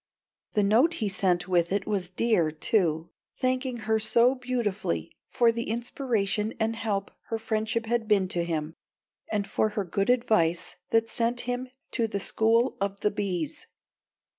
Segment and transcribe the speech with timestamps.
[0.53, 5.69] The note he sent with it was dear, too, thanking her so beautifully for the
[5.69, 8.73] inspiration and help her friendship had been to him,
[9.31, 13.67] and for her good advice that sent him to "The School of the Bees."